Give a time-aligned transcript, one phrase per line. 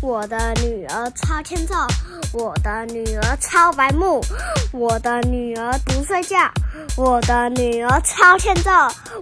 [0.00, 1.74] 我的女儿超欠揍，
[2.32, 4.20] 我的女儿超白目，
[4.72, 6.36] 我的女儿不睡觉，
[6.96, 8.70] 我的女儿超欠揍。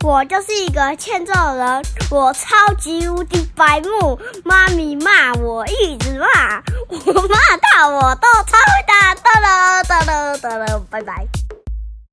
[0.05, 4.21] 我就是一个欠揍人，我超级无敌白目。
[4.45, 9.15] 妈咪骂我一直骂，我骂到我都超会打。
[9.15, 11.27] 哒了哒了哒了，拜拜。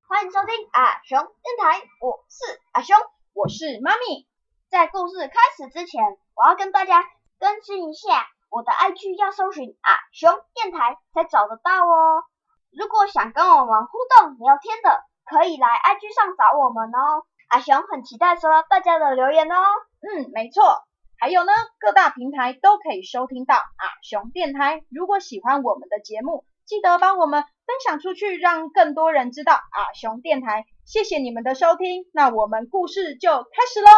[0.08, 2.96] 欢迎收听阿雄电台，我是阿雄，
[3.34, 4.26] 我是妈咪。
[4.72, 6.02] 在故事开始之前，
[6.36, 7.04] 我要跟大家
[7.40, 12.22] 更新一下，我的 IG 要搜寻阿熊电台才找得到哦。
[12.70, 17.26] 如果想跟我们互动聊天的，可以来 IG 上找我们哦。
[17.50, 19.56] 阿熊很期待收到大家的留言哦。
[20.02, 20.84] 嗯，没错。
[21.20, 24.84] 还有呢，各大平台都可以收听到阿熊电台。
[24.92, 30.66] 如果喜欢我们的节目，记得帮我们分享出去，让更多人知道阿熊电台。
[30.86, 33.90] 谢谢你们的收听，那我们故事就开始喽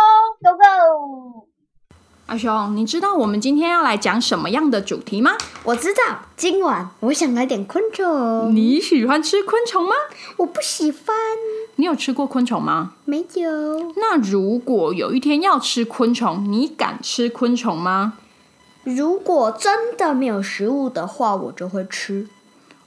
[0.44, 1.55] ，Go Go！
[2.28, 5.38] 阿雄，你知道我们今天要来讲什么样的主题吗？
[5.64, 8.56] 我知道，今晚我想来点昆虫。
[8.56, 9.94] 你喜欢吃昆虫吗？
[10.38, 11.02] 我不喜欢。
[11.76, 12.94] 你有吃过昆虫吗？
[13.06, 13.92] 没有。
[13.98, 18.14] 那如果有一天要吃昆虫，你敢吃昆虫吗？
[18.84, 22.28] 如果真的没有食物的话，我就会吃。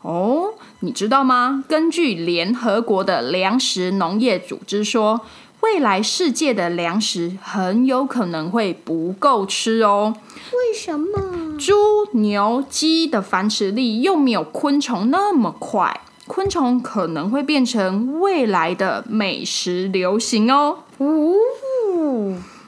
[0.03, 1.63] 哦，你知道吗？
[1.69, 5.21] 根据联合国的粮食农业组织说，
[5.61, 10.15] 未来世界的粮食很有可能会不够吃哦。
[10.53, 11.59] 为什么？
[11.59, 11.75] 猪、
[12.13, 20.79] 牛、鸡的繁殖力又没有昆虫那么快，昆虫可能会变成未来的美食流行哦。
[20.99, 21.35] 哦，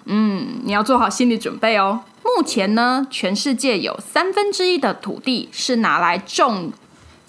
[0.06, 2.00] 嗯，你要做好心理准备哦。
[2.22, 6.72] 目前呢，全世界有三分之一的土地是拿来种。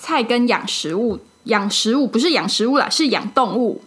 [0.04, 3.82] 菜跟养食物，养食物不是养食物啦，是养动物，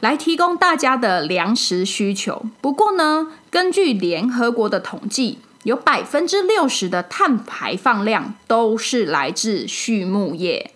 [0.00, 2.44] 来提供大家的粮食需求。
[2.60, 10.72] 不过呢，根据联合国的统计，有百分之六十的碳排放量都是来自畜牧业。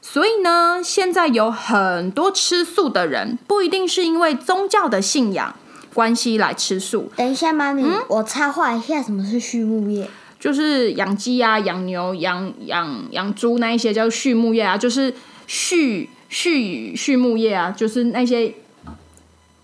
[0.00, 5.54] 所以呢，现在有很多吃素的人，不一定是因为宗教的信仰
[5.94, 7.10] 关系来吃素。
[7.16, 10.08] 等一下，妈咪，我插话一下，什么是畜牧业？
[10.40, 15.14] 就是养鸡啊、养牛、养养养猪那一些叫畜牧业啊，就是
[15.54, 18.54] 畜畜畜牧业啊，就是那些。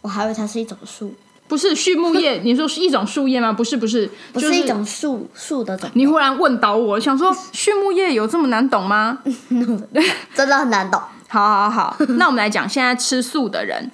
[0.03, 1.15] 我还以为它是一种树，
[1.49, 2.41] 不是畜牧业。
[2.44, 3.50] 你说是一种树叶吗？
[3.50, 5.88] 不是，不是，不是一种树树的种。
[5.94, 9.21] 你忽然问倒我，想说畜牧业有这么难懂吗？
[10.34, 11.00] 真的很难懂。
[11.28, 13.91] 好好好，那我们来讲现在吃素的人。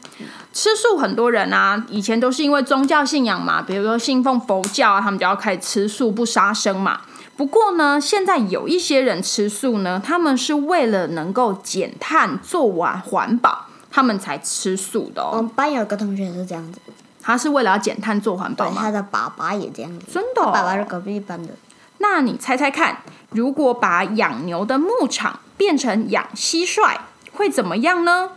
[0.52, 7.00] 吃素很多人啊，以前都是因为宗教信仰嘛，比如说信奉佛教啊，他们就要开始吃素不杀生嘛。
[7.36, 15.24] 不过呢，现在有一些人吃素呢，他们是为了能够减碳、做完环保，他们才吃素的。
[15.32, 16.78] 我们班有个同学是这样子，
[17.20, 18.80] 他是为了要减碳、做环保吗？
[18.80, 21.54] 他的爸爸也这样子，真的，爸爸是隔壁班的。
[21.98, 22.98] 那你猜猜看，
[23.30, 26.98] 如果把养牛的牧场变成养蟋蟀，
[27.32, 28.30] 会怎么样呢？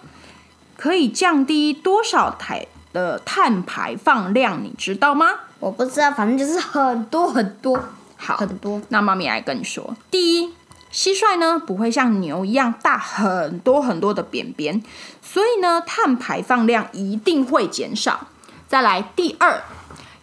[0.75, 4.63] 可以降低多少台的碳排放量？
[4.63, 5.27] 你知道吗？
[5.59, 7.79] 我不知道，反正就是很多很多，
[8.17, 8.81] 好很多。
[8.89, 10.53] 那妈咪来跟你说，第一，
[10.91, 14.83] 蟋蟀呢不会像牛一样大很多很多的扁扁，
[15.21, 18.27] 所以呢碳排放量一定会减少。
[18.67, 19.63] 再来，第二，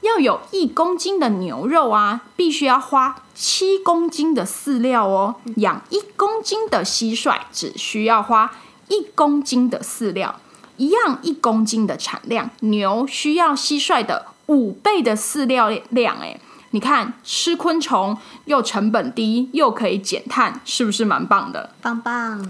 [0.02, 5.36] 要有一公斤的牛肉啊，必须要花七公斤的饲料哦。
[5.56, 8.52] 养一公斤的蟋蟀只需要花
[8.88, 10.40] 一公斤的饲料。
[10.76, 16.18] 一样一公斤的产量，牛需要蟋蟀的五倍的饲料量。
[16.18, 16.40] 哎，
[16.74, 21.70] 你看吃昆虫又成本低，又可以减碳，是不是蛮棒的？
[21.80, 22.44] 棒棒！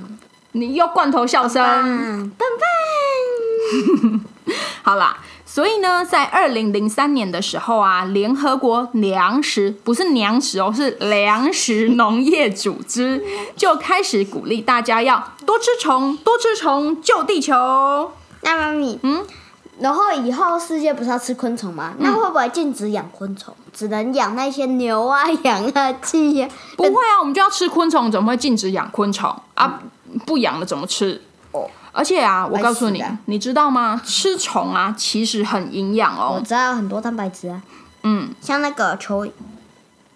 [0.53, 2.49] 你又罐头笑声，棒
[4.09, 4.21] 棒！
[4.83, 13.23] 好啦，所以呢，在二零零三年的时候啊，联合国粮食不是粮食哦，是粮食农业组织
[13.55, 18.11] 就开始鼓励大家要多吃虫，多吃虫救地球。
[18.41, 19.23] 那妈咪，嗯，
[19.81, 21.95] 然后以后世界不是要吃昆虫吗？
[21.99, 26.49] 那会不会禁止养昆虫，只能养那些牛啊、羊啊、鸡呀？
[26.77, 29.83] 不会啊，我们就要吃昆虫，怎么会禁止养昆虫啊？
[30.25, 31.21] 不养了怎么吃？
[31.51, 34.01] 哦，而且啊，我告诉你，你知道吗？
[34.05, 36.37] 吃虫啊，其实很营养哦。
[36.39, 37.61] 我知道很多蛋白质啊。
[38.05, 39.31] 嗯，像那个蚯蚓，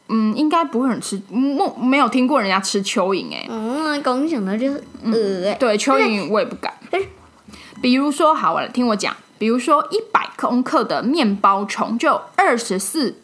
[0.09, 3.47] 嗯，应该不会很吃，没没有听过人家吃蚯蚓哎。
[3.49, 6.73] 嗯，刚想到就是呃，对，蚯蚓我也不敢。
[7.83, 9.17] 比如说，好了，听我讲。
[9.39, 13.21] 比如说，一百公克的面包虫就二十四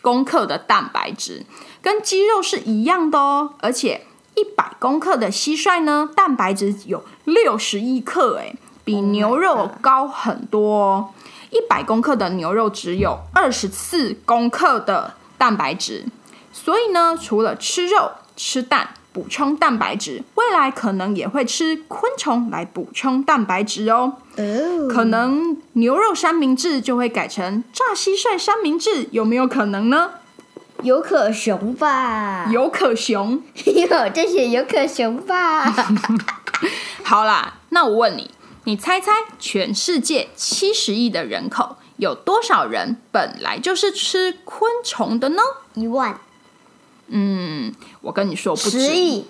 [0.00, 1.44] 公克的蛋白质，
[1.82, 3.54] 跟鸡肉是一样的哦。
[3.60, 8.54] 而且，一百公克的蟋蟀呢，蛋白质有六十一克，哎，
[8.84, 11.10] 比牛肉高很多哦。
[11.50, 16.06] 一百公克的牛肉只有二十四公克的蛋白质，
[16.52, 24.14] 所以呢，除了吃肉、吃蛋补充蛋白质，未来可能也会吃昆虫来补充蛋白质哦。
[24.36, 30.10] 哦，可能牛肉三明治就会改成炸蟋蟀三明治，有没有可能呢？
[30.82, 32.48] 有可熊吧？
[32.50, 33.42] 有可熊。
[33.66, 35.64] 有这些有可熊吧？
[37.02, 38.30] 好啦，那我问你，
[38.64, 45.42] 你猜猜全世界七十亿的人口，有多少人本来就是吃昆虫的呢？
[45.74, 46.18] 一万、
[47.08, 49.26] 嗯，我跟你说，不止，十亿、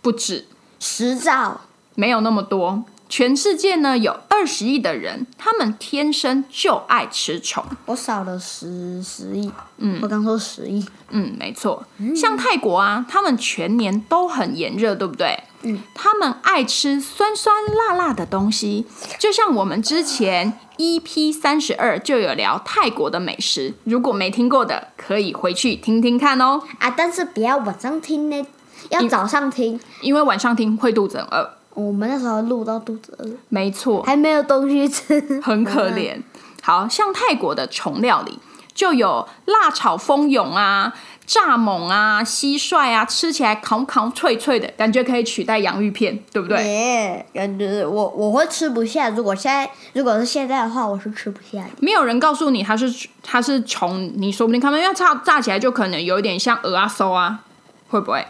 [0.00, 0.46] 不止，
[0.78, 1.60] 十兆，
[1.94, 2.84] 没有那么多。
[3.08, 7.62] 全世界呢有二十亿的人，他们天生就爱吃虫。
[7.84, 9.52] 我少了十十亿。
[9.76, 10.82] 嗯，我刚说十亿。
[11.10, 11.84] 嗯，没错。
[12.16, 15.38] 像泰国啊，他们全年都很炎热，对不对？
[15.60, 18.86] 嗯，他们爱吃酸酸辣辣的东西，
[19.18, 26.60] 就像我们之前 EP 三十二就有聊泰国的美食，如果没听过的，可以回去听听看哦。
[26.80, 28.44] 啊，但是不要晚上听呢，
[28.90, 29.78] 要早上听。
[30.00, 31.48] 因为晚上听会肚子很饿。
[31.74, 36.20] 我们那时候录到肚子饿，没错，还没有东西吃，很可怜。
[36.60, 38.40] 好像泰国的虫料理
[38.74, 40.92] 就有辣炒蜂蛹啊、
[41.26, 46.62] 蚱蜢啊、蟋蟀啊，吃起来烤烤脆脆的，感觉可以取代洋芋片，对不对？
[46.64, 49.08] 耶，感觉我我会吃不下。
[49.10, 51.70] 如果现在如果是现在的话，我是吃不下的。
[51.78, 57.40] 没有人告诉你它是它是虫，你说不定看到，因为炸炸起来就可能有一点像鹅啊、馊啊，
[57.88, 58.26] 会不会？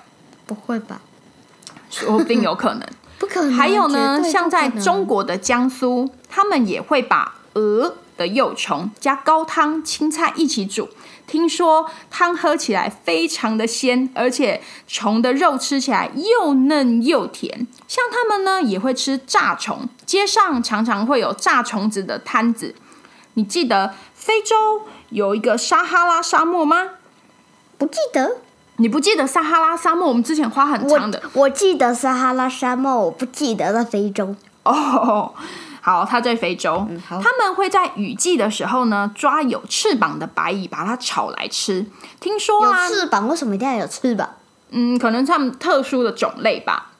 [0.46, 1.00] 不会吧？
[1.90, 2.86] 说不定有可能。
[3.18, 3.52] 不可能。
[3.52, 10.88] 还有呢，像在中国的江苏，他们也会把鹅的幼虫加高汤、青菜一起煮。
[11.32, 17.66] 听说汤喝起来非常的鲜，而且虫的肉吃起来又嫩又甜。
[17.88, 22.74] 像他们呢，也会吃炸虫，街上常常会有炸虫子的摊子。
[23.32, 26.90] 你记得非洲有一个撒哈拉沙漠吗？
[27.78, 28.36] 不记得。
[28.76, 30.08] 你不记得撒哈拉沙漠？
[30.08, 34.36] 我们之前花很长的我我记得撒哈拉沙漠，我不记得了非洲。
[34.64, 35.32] 哦。
[35.84, 41.84] 好，它在非洲，好他们会在雨季的时候呢，抓有翅膀的白蚁，把它炒来吃。
[42.20, 44.30] 听说有啊，翅膀，为什么一定要有翅膀？
[44.70, 46.92] 嗯，可能他们特殊的种类吧。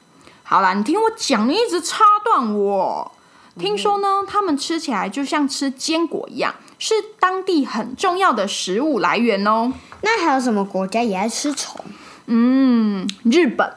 [0.43, 3.11] 好啦，你听我讲，你一直插断我。
[3.57, 9.71] 听说呢，他们吃起来就像吃坚果一样，是当地很重要的食物来源哦。
[10.01, 11.79] 那还有什么国家也爱吃虫？
[12.25, 13.73] 嗯，日本。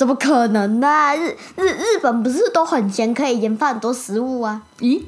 [0.00, 4.62] 怎么可能呢、日日日本不是都很闲，可以研发很多食物啊？
[4.78, 5.02] 咦，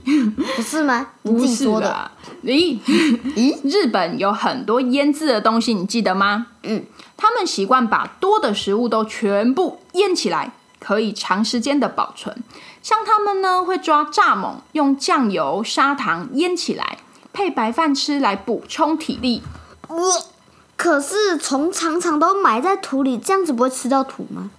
[0.54, 1.06] 不是吗？
[1.22, 1.88] 你 不是自己说的。
[1.88, 2.12] 啦。
[2.44, 2.78] 咦
[3.34, 6.48] 咦，日本有很多腌制的东西，你记得吗？
[6.64, 6.84] 嗯，
[7.16, 12.44] 他们习惯把多的食物都全部腌起来，可以长时间的保存。
[12.82, 16.98] 像他们呢，会抓蚱蜢，用酱油、砂糖腌起来，
[17.32, 19.42] 配白饭吃来补充体力。
[19.88, 19.96] 呃
[20.76, 24.50] 可是虫常常都埋在土里，这样子不会吃到土吗？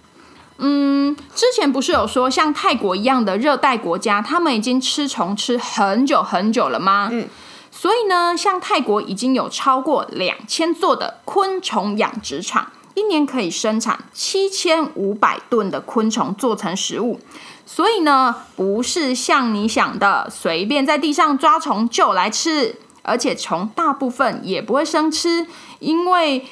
[0.58, 7.08] 嗯，之前不是有说像泰国一样的热带国家，他们已经吃虫吃很久很久了吗？
[7.10, 7.28] 嗯，
[7.70, 17.18] 所以呢，像泰国已经有超过两千座的昆虫养殖场，一年可以生产七千五百吨的昆虫做成食物。
[17.66, 25.46] 所以呢，不是像你想的随便在地上抓虫就来吃，而且虫大部分也不会生吃，
[25.80, 26.46] 因为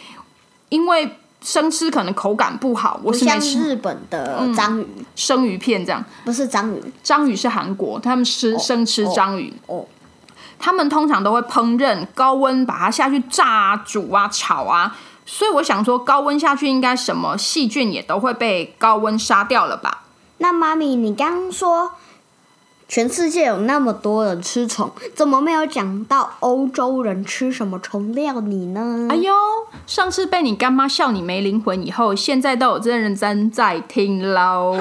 [0.71, 3.01] 因为生吃可能口感不好。
[3.03, 6.03] 我是没吃日本的章鱼，生鱼片这样。
[6.25, 9.85] 不是章鱼章鱼是韩国，他们吃生吃章鱼，哦。
[10.59, 14.97] 他们通常都会烹饪，高温把它下去炸啊、煮啊、炒啊。
[15.27, 20.05] 所以我想说，高温下去应该什么细菌也都会被高温杀掉了吧？
[20.39, 21.93] 那妈咪，你刚刚说
[22.93, 29.09] 全世界有那么多人吃虫，怎么没有讲到欧洲人吃什么虫料理呢？
[29.09, 29.33] 哎呦，
[29.87, 34.77] 上次被你干妈笑你没灵魂以后，现在都有真认真在听喽。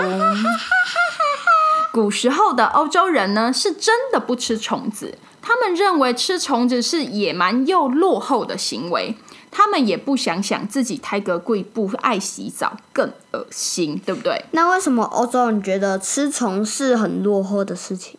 [1.94, 9.16] 古时候的欧洲人呢，是真的不吃虫子，他们认为吃虫子是野蛮又落后的行为。
[9.52, 14.46] 他们也不想想自己胎格贵不爱洗澡，更恶心，对不对？
[14.52, 18.18] 那为什么欧洲人觉得吃虫是很落后的事情？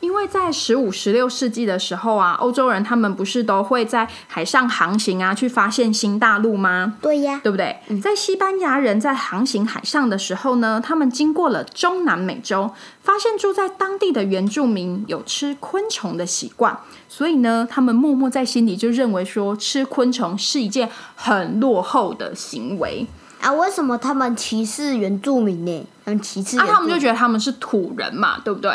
[0.00, 6.94] 因为在十五、十六世纪的时候啊，欧洲人他们不是都会在海上航行啊，去发现新大陆吗？
[7.02, 7.76] 对呀，对不对？
[8.00, 12.70] 在西班牙人在航行海上的时候呢，他们经过了中南美洲，
[13.02, 16.78] 发现住在当地的原住民有吃昆虫的习惯，
[17.08, 23.06] 所以呢，他们默默在心里就认为说，吃昆虫是一件很落后的行为。
[23.40, 25.86] 啊，为什么他们歧视原住民呢？
[26.04, 28.72] 他们歧视啊，他们就觉得他们是土人嘛，对不对？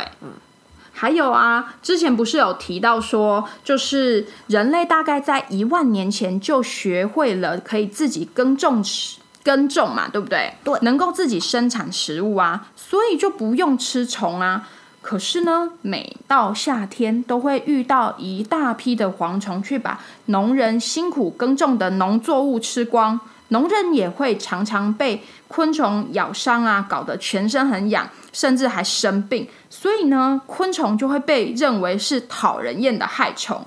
[0.96, 10.54] 还有啊，之前不是有提到说，就是人类大概在一万年前就学会了可以自己耕种吃耕种嘛，对不对？
[10.64, 14.70] 对能够自己生产食物啊，所以就不用吃虫啊。
[15.02, 23.20] 可是呢，每到夏天都会遇到一大批的蝗虫，去把农人辛苦耕种的农作物吃光。
[23.54, 29.48] 农人也会常常被昆虫咬伤啊，搞得全身很痒，甚至还生病。
[29.70, 33.64] 所以呢，昆虫就会被认为是讨人厌的害虫。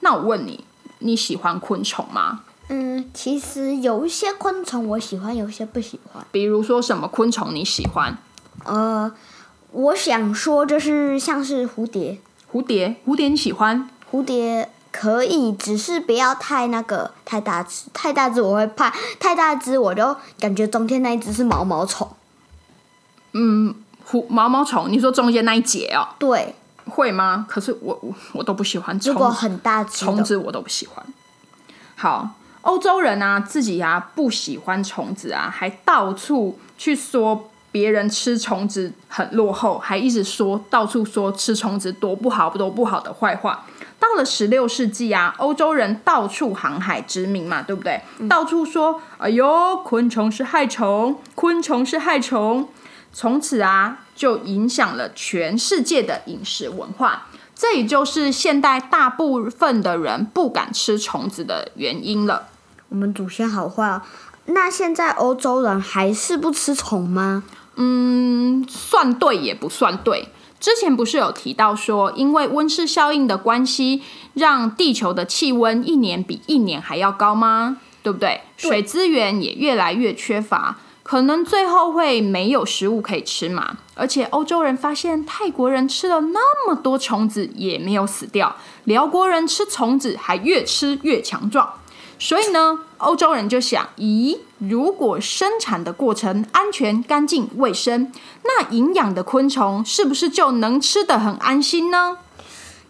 [0.00, 0.64] 那我问你，
[1.00, 2.40] 你喜欢昆虫吗？
[2.70, 6.24] 嗯，其实有一些昆虫我喜欢，有一些不喜欢。
[6.32, 8.16] 比如说什么昆虫你喜欢？
[8.64, 9.12] 呃，
[9.72, 12.18] 我想说就是像是蝴蝶，
[12.50, 13.88] 蝴蝶，蝴蝶你喜欢？
[14.10, 22.08] 蝴蝶可以，只是不要太那个太大只，太大只我会怕，太大只我就感觉中间那一只是毛毛虫。
[23.32, 23.72] 嗯
[24.28, 26.52] 毛毛虫，你说中间那一节哦，对，
[26.90, 27.46] 会吗？
[27.48, 31.06] 可是我我我都不喜欢如果很大只的，虫子，我都不喜欢。
[31.94, 32.30] 好，
[32.62, 43.66] 欧洲人啊，自己啊不喜欢虫子啊，还到处去说别人吃虫子很落后，还一直说到处说吃虫子多不好多不好的坏话。
[44.00, 48.00] 到了十六世纪啊，欧洲人到处航海殖民嘛，对不对？
[48.28, 52.68] 到处说，哎呦，昆虫是害虫，昆虫是害虫。
[53.12, 57.26] 从此啊，就影响了全世界的饮食文化。
[57.54, 62.46] 这也就是现代大部分的人不敢吃虫子的原因了。
[62.90, 64.00] 我们祖先好坏哦。
[64.50, 67.44] 那现在欧洲人还是不吃虫吗？
[67.76, 70.28] 嗯，算对也不算对。
[70.58, 74.02] 之前不是有提到说，因为温室效应的关系，
[74.34, 77.76] 让地球的气温一年比一年还要高吗？
[78.02, 78.40] 对不对？
[78.56, 83.76] 水资源也越来越缺乏，可能最后会没有食物可以吃嘛。
[83.94, 91.68] 而且欧洲人发现泰国人吃了那么多虫子也没有死掉，辽国人吃虫子还越吃越强壮。
[92.18, 102.18] 所以呢，欧洲人就想：咦，如果生产的过程安全、干净、卫生，那营养的昆虫是不是就能吃得很安心呢？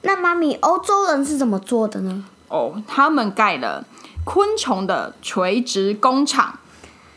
[0.03, 2.25] 那妈咪，欧洲人是怎么做的呢？
[2.49, 3.85] 哦，他们盖了
[4.25, 6.59] 昆虫的垂直工厂。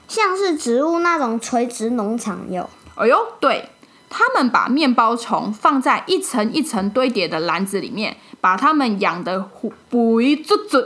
[0.08, 3.70] 像是植物那种垂直农场有，哎呦，对，
[4.10, 9.50] 他们把面包虫放在一层一层堆叠的篮子里面，把它们养的
[9.90, 10.84] 补一足足。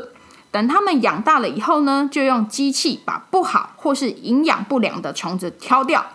[0.56, 6.06] 等它们养大了以后呢，就用机器把不好或是营养不良的虫子挑掉。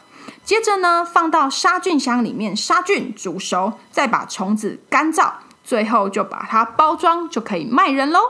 [0.43, 5.31] 接着呢，放到杀菌箱里面杀菌煮熟，再把虫子干燥，
[5.63, 8.21] 最后就把它包装，就可以卖人喽。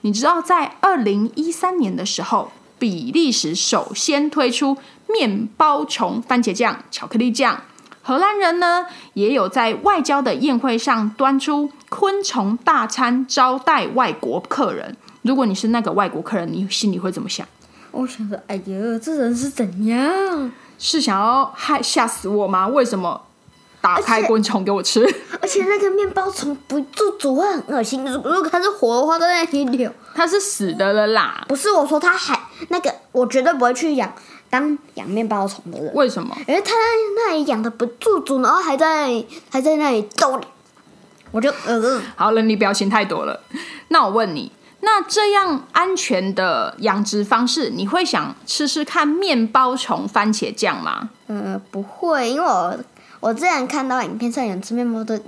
[0.00, 2.50] 你知道，在二零一三年的时候，
[2.80, 4.76] 比利时首先推出
[5.06, 7.60] 面包虫番茄酱、巧克力酱。
[8.02, 14.96] 荷兰人呢，也有在外交的宴会上端出昆虫大餐招待外国客人。
[15.22, 17.46] 如果你是那个外国客人，你心里会怎么想？
[17.90, 20.52] 我想说，哎呀，这人是怎样？
[20.78, 22.66] 是想要害吓死我吗？
[22.66, 23.20] 为什么
[23.80, 25.04] 打开而且昆虫给我吃？
[25.40, 29.92] 而且那个面包虫不做煮会很恶心，如如果它是活的话，都在那里扭。
[30.14, 31.44] 它是死的了啦。
[31.48, 32.38] 不是我说，它还
[32.68, 34.12] 那个，我绝对不会去养
[34.50, 36.36] 当养面包虫的人，为什么？
[36.48, 36.76] 因为他在
[37.16, 40.46] 那里养的不做煮，然后还在那里还在那里逗你，
[41.30, 43.40] 我就呃，好了，你表情太多了。
[43.88, 44.50] 那我问你，
[44.84, 51.10] 那这样安全的养殖方式，你会想吃吃看面包虫番茄酱吗？
[51.28, 52.76] 呃，不会，因为我
[53.20, 55.20] 我之前看到影片上有人吃面包的，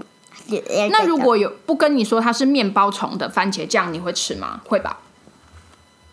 [0.91, 4.61] 那如果有不跟你说它是面包虫的番茄酱，你会吃吗？
[4.67, 4.99] 会吧？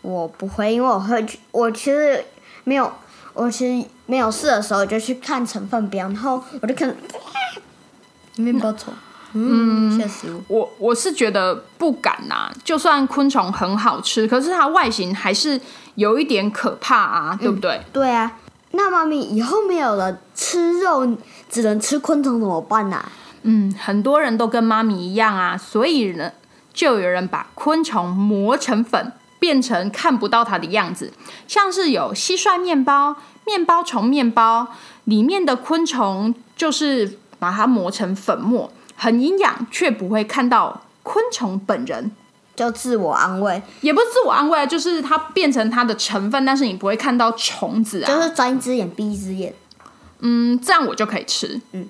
[0.02, 2.24] 我不会，因为我会去，我其实
[2.62, 2.92] 没有，
[3.34, 6.96] 我其实没有试的时候就去看成分表，然后我就看
[8.36, 8.94] 面包虫，
[9.34, 10.00] 嗯，
[10.48, 10.58] 我！
[10.58, 15.60] 我我是觉得不敢呐、就算昆虫很好吃，可是它外形还是
[15.94, 17.80] 有一点可怕啊，对不对？
[17.92, 18.32] 对啊，
[18.72, 21.16] 那妈咪以后没有了吃肉，
[21.48, 23.04] 只能吃昆虫怎么办呐、
[23.42, 26.32] 嗯，很多人都跟妈咪一样啊，所以呢，
[26.72, 31.12] 就有人把昆虫磨成粉，变成看不到它的样子，
[31.48, 34.68] 像是有蟋蟀面包、面包虫面包，
[35.04, 42.12] 里面的昆虫就是把它磨成粉末，很营养，却不会看到昆虫本人。
[42.54, 48.06] 就自我安慰，也不是自我安慰啊，就是它变成它的成分，但是你不会看到虫子啊。
[48.06, 49.52] 就是睁一只眼闭一只眼。
[50.20, 51.60] 嗯，这样我就可以吃。
[51.72, 51.88] 嗯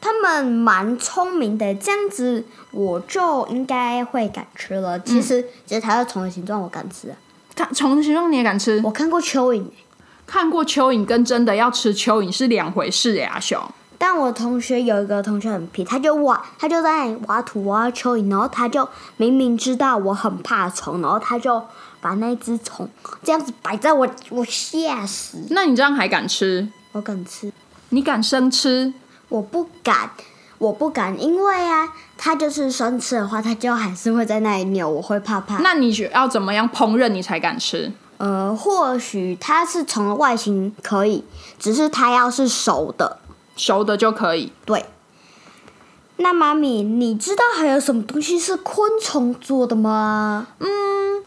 [0.00, 5.00] 他们蛮聪明的，这样子我就应该会敢吃了。
[5.00, 7.16] 其实，其实它的虫的形状，我敢吃啊。
[7.56, 8.82] 它虫的形状你也敢吃？
[8.84, 9.64] 我看过蚯蚓，
[10.26, 13.58] 看过蚯蚓跟真的要吃蚯蚓是两回事呀，阿雄。
[14.06, 21.62] 但我同学有一个同学很皮，他就挖，他就在那里挖土挖蚯蚓，然后他就明明知道我很怕虫，然后他就
[22.02, 22.86] 把那只虫
[23.22, 26.68] 这样子摆在我，我吓死，那你这样还敢吃？
[26.92, 27.50] 我敢吃，
[27.88, 28.92] 你敢生吃？
[29.30, 30.10] 我不敢，
[30.58, 35.56] 我不敢，因为啊，它就是生吃的话，它就还是会在那里扭，我会怕怕。
[35.60, 37.90] 那你觉要怎么样烹饪你才敢吃？
[38.18, 41.24] 呃，或许它是虫的外形可以，
[41.58, 43.18] 只是它要是熟的，
[43.56, 44.52] 熟的就可以。
[44.64, 44.86] 对。
[46.16, 50.46] 那妈咪，你知道还有什么东西是昆虫做的吗？
[50.60, 51.24] 嗯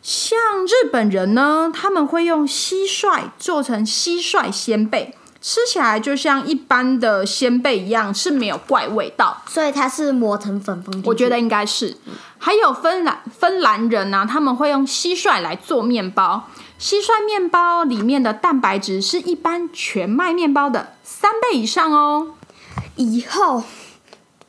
[0.00, 9.42] 像日本人呢，他们会用蟋蟀做成蟋蟀鲜贝，吃起来就像一般的鲜贝一样，是没有怪味道。
[9.46, 11.02] 所以它是磨成粉粉。
[11.06, 11.96] 我觉得应该是。
[12.38, 16.48] 还有芬兰芬兰人呢、他们会用蟋蟀来做面包，
[16.80, 22.34] 蟋蟀面包里面的蛋白质是一般全麦面包的三倍以上哦。
[22.96, 23.62] 以后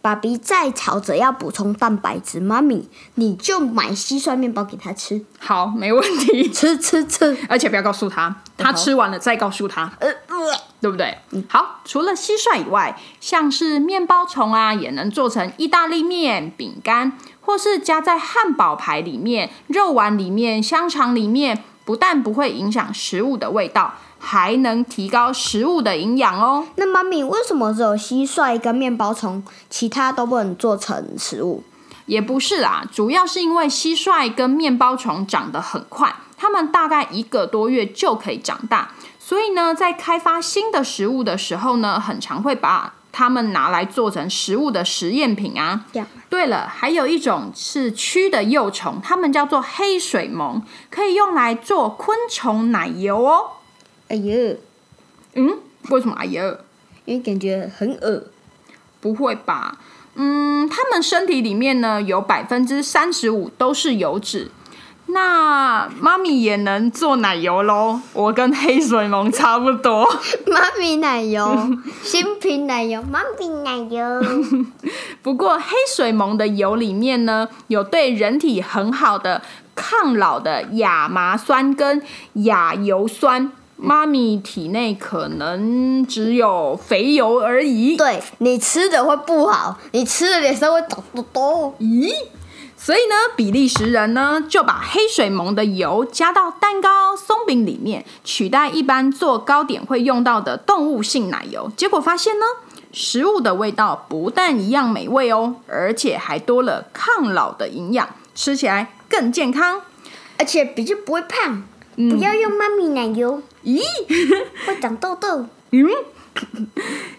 [0.01, 6.50] 爸比再吵着要补充蛋白质，妈咪你就买蟋蟀面包给他吃，好，没问题。
[6.50, 7.38] 吃吃吃。
[7.48, 9.92] 而且不要告诉他，他吃完了再告诉他。
[10.00, 10.36] 呃呃，
[10.82, 11.15] 对不对？
[11.48, 23.94] 好，除了蟋蟀以外，像是面包虫啊，也能做成意大利面、饼干，或是加在汉堡排里面、肉丸里面、香肠里面，不但不会影响食物的味道，
[24.25, 26.65] 还能提高食物的营养哦。
[26.77, 31.62] 那妈咪为什么只有蟋蟀跟面包虫，其他都不能做成食物？
[32.06, 45.86] 也不是啦，主要是因为蟋蟀跟面包虫长得很快，它们大概一个多月就可以长大，所以呢，在开发新的食物的时候呢，很常会把它们拿来做成食物的实验品啊。
[46.30, 53.46] 对了，还有一种是蛆的幼虫，它们叫做黑水虻，可以用来做昆虫奶油哦。
[54.13, 54.55] 哎呦，
[55.34, 55.58] 嗯，
[55.89, 56.13] 为什么？
[56.15, 56.55] 哎呀，
[57.05, 58.25] 因为感觉很恶。
[59.01, 59.75] 不会吧？
[60.13, 64.51] 嗯，他们身体里面呢有百分之三十五都是油脂。
[65.08, 70.08] 那妈咪也能做奶油喽，我跟黑水虻 差不多。
[70.46, 71.70] 妈咪奶油，
[72.03, 74.23] 新品奶油，妈咪奶油。
[75.23, 79.41] 不过黑水虻的油里面呢，有对人体很好的
[79.76, 82.02] 抗老的亚麻酸跟
[82.34, 83.52] 亚油酸，
[83.86, 87.98] 妈咪体内可能只有肥油而已。
[87.98, 91.76] 对你吃的会不好，你吃了脸上会抖抖抖。
[91.80, 92.13] 咦？
[92.78, 101.69] 所以呢，比利时人呢就把黑水虻的油加到蛋糕、松饼里面，取代一般做糕点会用到的动物性奶油。
[101.76, 102.46] 结果发现呢，
[102.93, 109.82] 食物的味道不但一样美味哦，而且还多了抗老的营养，吃起来更健康。
[110.36, 111.63] 而且比较不会胖。
[111.95, 113.82] 不要用妈咪奶油，咦？
[114.67, 115.45] 会长痘痘。
[115.71, 115.88] 嗯，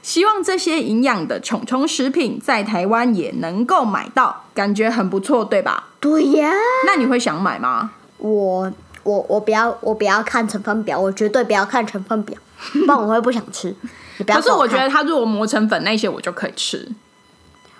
[0.02, 5.88] 希望这些营养的虫虫食品在台湾也能够买到，感觉很不错，对吧？
[6.00, 6.52] 对呀，
[6.86, 7.92] 那你会想买吗？
[8.18, 12.36] 我我我不要我不要看成分表，我绝对不要看成分表，
[12.72, 13.74] 不然我会不想吃。
[14.18, 16.88] 你不要可是我觉得它如果磨成粉那些，我就可以吃。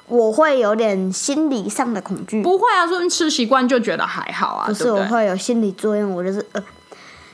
[0.07, 2.43] 我会有点心理上的恐惧。
[2.43, 5.05] 不会啊，说你吃习惯就觉得还好啊，不是，对不对？
[5.05, 6.63] 我会有心理作用，我就是呃，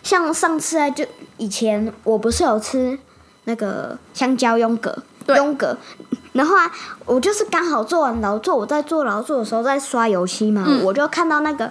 [0.02, 1.04] 像上次啊，就
[1.36, 2.98] 以前我不是有吃
[3.44, 5.76] 那个香蕉庸格，对庸格，
[6.32, 6.70] 然后啊，
[7.06, 11.70] 我就是刚好做完劳作，我在做劳作的时候在刷油漆嘛，嗯我就看到那个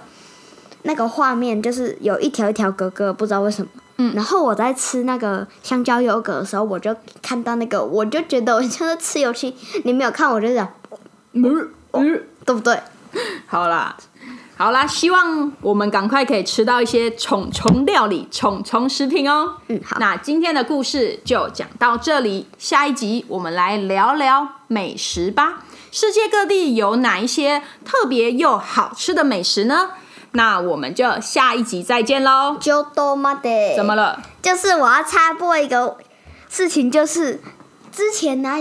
[0.82, 3.68] 那个画面，就是有一条一条格格，不知道为什么。
[4.02, 9.54] 嗯然后我在吃那个香蕉优格的时候，我就看到那个，我就觉得我像是吃油漆。
[9.84, 10.66] 你没有看，我就讲，
[11.32, 12.80] 嗯嗯，对不对？
[13.46, 13.94] 好啦。
[14.60, 19.54] 好啦，希望我们赶快可以吃到一些虫虫料理、虫虫食品哦。
[19.68, 19.96] 嗯，好。
[19.98, 25.62] 那今天的故事就讲到这里，下一集我们来聊聊美食吧。
[25.90, 29.92] 世界各地有哪一些特别又好吃的美食呢？
[30.32, 32.58] 那我们就下一集再见喽。
[32.60, 33.48] 就多妈的。
[33.74, 34.20] 怎么了？
[34.42, 35.96] 就是我要插播一个
[36.50, 37.40] 事情，就是
[37.90, 38.58] 之前呢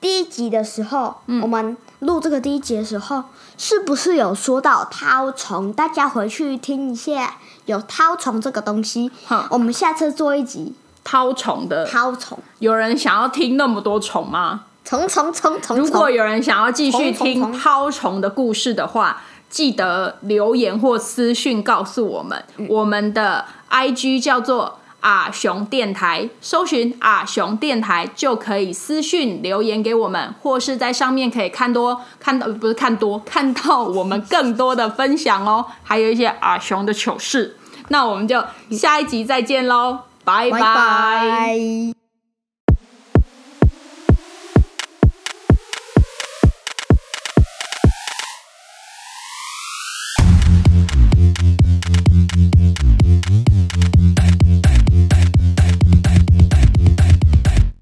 [0.00, 3.22] 第一集的时候，嗯我们录这个第一集的时候，
[3.56, 5.72] 是不是有说到绦虫？
[5.72, 7.36] 大家回去听一下，
[7.66, 9.46] 有绦虫这个东西哼。
[9.50, 14.64] 我们下次做一集绦虫的，绦虫，有人想要听那么多虫吗？
[14.84, 16.10] 虫虫虫虫如果。
[16.10, 22.44] 有人想要继续听绦虫的故事的话，记得留言或私讯告诉我们。
[22.68, 37.56] 我们的 IG 叫做阿雄电台，搜寻阿雄电台就可以私讯留言给我们，或是在上面可以看多看到不是看多看到我们更多的分享哦，还有一些阿雄的糗事。
[37.88, 41.93] 那我们就下一集再见喽，拜拜拜。